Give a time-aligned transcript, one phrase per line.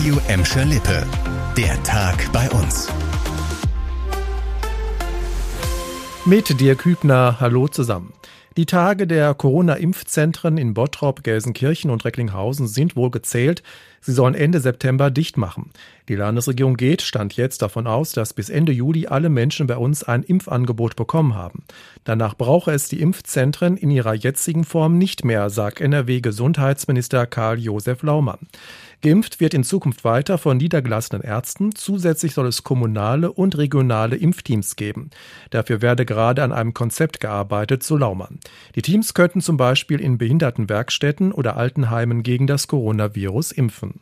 [0.00, 1.06] Radio Emscher Lippe.
[1.58, 2.88] Der Tag bei uns.
[6.24, 8.14] Mit dir Kübner, hallo zusammen.
[8.56, 13.62] Die Tage der Corona-Impfzentren in Bottrop, Gelsenkirchen und Recklinghausen sind wohl gezählt.
[14.00, 15.70] Sie sollen Ende September dicht machen.
[16.08, 20.02] Die Landesregierung geht, stand jetzt davon aus, dass bis Ende Juli alle Menschen bei uns
[20.02, 21.64] ein Impfangebot bekommen haben.
[22.04, 28.48] Danach brauche es die Impfzentren in ihrer jetzigen Form nicht mehr, sagt NRW-Gesundheitsminister Karl-Josef Laumann.
[29.02, 31.74] Geimpft wird in Zukunft weiter von niedergelassenen Ärzten.
[31.74, 35.10] Zusätzlich soll es kommunale und regionale Impfteams geben.
[35.48, 38.40] Dafür werde gerade an einem Konzept gearbeitet, so Laumann.
[38.74, 44.00] Die Teams könnten zum Beispiel in Behindertenwerkstätten oder Altenheimen gegen das Coronavirus impfen.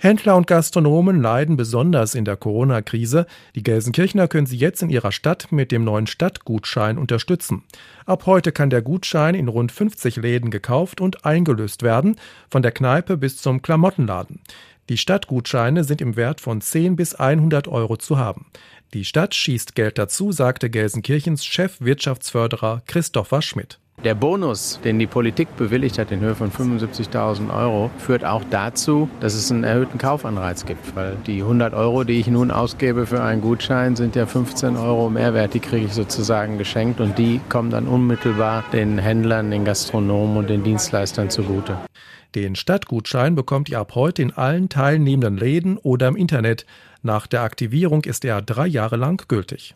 [0.00, 3.26] Händler und Gastronomen leiden besonders in der Corona-Krise.
[3.56, 7.64] Die Gelsenkirchener können sie jetzt in ihrer Stadt mit dem neuen Stadtgutschein unterstützen.
[8.06, 12.14] Ab heute kann der Gutschein in rund 50 Läden gekauft und eingelöst werden,
[12.48, 14.40] von der Kneipe bis zum Klamottenladen.
[14.88, 18.46] Die Stadtgutscheine sind im Wert von 10 bis 100 Euro zu haben.
[18.94, 23.80] Die Stadt schießt Geld dazu, sagte Gelsenkirchens Chefwirtschaftsförderer Christopher Schmidt.
[24.04, 29.10] Der Bonus, den die Politik bewilligt hat in Höhe von 75.000 Euro, führt auch dazu,
[29.18, 33.20] dass es einen erhöhten Kaufanreiz gibt, weil die 100 Euro, die ich nun ausgebe für
[33.20, 37.70] einen Gutschein, sind ja 15 Euro Mehrwert, die kriege ich sozusagen geschenkt und die kommen
[37.70, 41.76] dann unmittelbar den Händlern, den Gastronomen und den Dienstleistern zugute.
[42.36, 46.66] Den Stadtgutschein bekommt ihr ab heute in allen teilnehmenden Läden oder im Internet.
[47.02, 49.74] Nach der Aktivierung ist er drei Jahre lang gültig.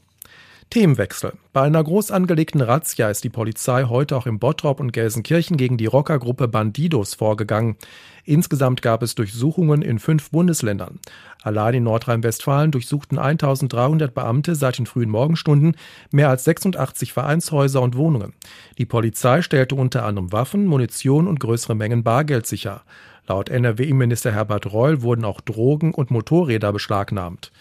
[0.72, 1.34] Themenwechsel.
[1.52, 5.76] Bei einer groß angelegten Razzia ist die Polizei heute auch im Bottrop und Gelsenkirchen gegen
[5.76, 7.76] die Rockergruppe Bandidos vorgegangen.
[8.24, 10.98] Insgesamt gab es Durchsuchungen in fünf Bundesländern.
[11.42, 15.76] Allein in Nordrhein-Westfalen durchsuchten 1300 Beamte seit den frühen Morgenstunden
[16.10, 18.32] mehr als 86 Vereinshäuser und Wohnungen.
[18.78, 22.80] Die Polizei stellte unter anderem Waffen, Munition und größere Mengen Bargeld sicher.
[23.26, 27.52] Laut NRW-Innenminister Herbert Reul wurden auch Drogen und Motorräder beschlagnahmt.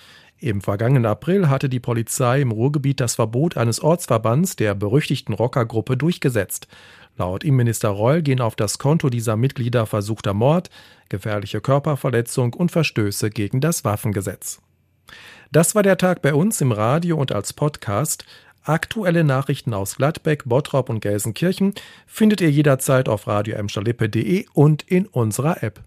[0.41, 5.95] Im vergangenen April hatte die Polizei im Ruhrgebiet das Verbot eines Ortsverbands der berüchtigten Rockergruppe
[5.97, 6.67] durchgesetzt.
[7.15, 10.71] Laut Innenminister Reul gehen auf das Konto dieser Mitglieder versuchter Mord,
[11.09, 14.59] gefährliche Körperverletzung und Verstöße gegen das Waffengesetz.
[15.51, 18.25] Das war der Tag bei uns im Radio und als Podcast.
[18.63, 21.75] Aktuelle Nachrichten aus Gladbeck, Bottrop und Gelsenkirchen
[22.07, 23.57] findet ihr jederzeit auf radio
[24.53, 25.83] und in unserer App.